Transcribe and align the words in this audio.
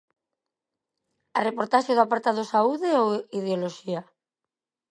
A 1.37 1.39
reportaxe 1.47 1.91
do 1.95 2.05
apartado 2.05 2.49
Saúde 2.51 2.89
ou 3.01 3.07
ideoloxía? 3.39 4.01